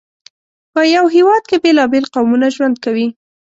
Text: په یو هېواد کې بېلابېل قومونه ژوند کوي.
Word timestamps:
په 0.73 0.81
یو 0.95 1.05
هېواد 1.15 1.43
کې 1.49 1.57
بېلابېل 1.63 2.05
قومونه 2.13 2.47
ژوند 2.55 2.75
کوي. 2.83 3.07